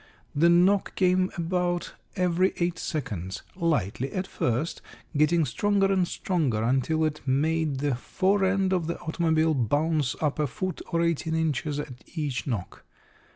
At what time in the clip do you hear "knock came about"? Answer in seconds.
0.49-1.93